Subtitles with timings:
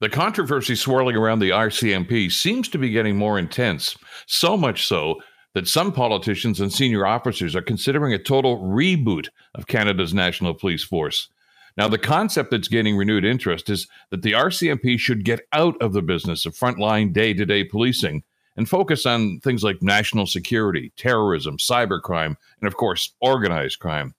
[0.00, 5.20] The controversy swirling around the RCMP seems to be getting more intense, so much so
[5.52, 10.82] that some politicians and senior officers are considering a total reboot of Canada's National Police
[10.82, 11.28] Force.
[11.76, 15.92] Now, the concept that's gaining renewed interest is that the RCMP should get out of
[15.92, 18.22] the business of frontline day to day policing
[18.56, 24.14] and focus on things like national security, terrorism, cybercrime, and of course, organized crime.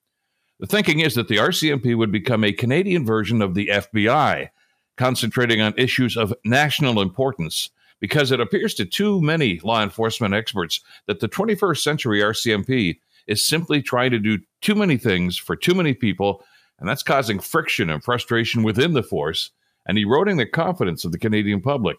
[0.60, 4.50] The thinking is that the RCMP would become a Canadian version of the FBI,
[4.98, 7.70] concentrating on issues of national importance
[8.00, 13.46] because it appears to too many law enforcement experts that the 21st century RCMP is
[13.46, 16.44] simply trying to do too many things for too many people,
[16.80, 19.52] and that's causing friction and frustration within the force
[19.86, 21.98] and eroding the confidence of the Canadian public.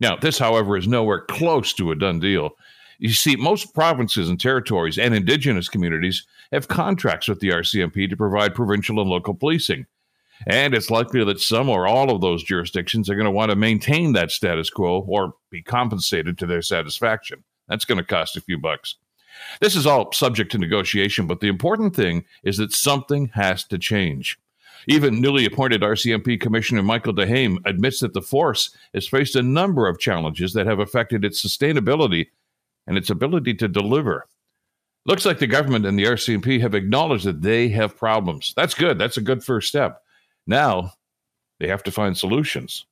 [0.00, 2.50] Now, this, however, is nowhere close to a done deal.
[2.98, 8.16] You see, most provinces and territories and indigenous communities have contracts with the RCMP to
[8.16, 9.86] provide provincial and local policing.
[10.46, 13.56] And it's likely that some or all of those jurisdictions are going to want to
[13.56, 17.42] maintain that status quo or be compensated to their satisfaction.
[17.68, 18.96] That's going to cost a few bucks.
[19.60, 23.78] This is all subject to negotiation, but the important thing is that something has to
[23.78, 24.38] change.
[24.88, 29.88] Even newly appointed RCMP Commissioner Michael Duheme admits that the force has faced a number
[29.88, 32.28] of challenges that have affected its sustainability
[32.86, 34.26] and its ability to deliver.
[35.04, 38.52] Looks like the government and the RCMP have acknowledged that they have problems.
[38.56, 38.98] That's good.
[38.98, 40.02] That's a good first step.
[40.46, 40.92] Now
[41.60, 42.86] they have to find solutions.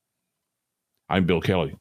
[1.08, 1.76] I'm Bill Kelly.